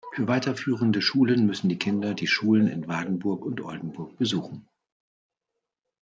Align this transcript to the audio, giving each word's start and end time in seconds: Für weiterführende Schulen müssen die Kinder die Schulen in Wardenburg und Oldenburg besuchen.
Für 0.15 0.27
weiterführende 0.27 0.99
Schulen 0.99 1.45
müssen 1.45 1.69
die 1.69 1.77
Kinder 1.77 2.15
die 2.15 2.25
Schulen 2.25 2.65
in 2.65 2.87
Wardenburg 2.87 3.45
und 3.45 3.61
Oldenburg 3.61 4.17
besuchen. 4.17 4.67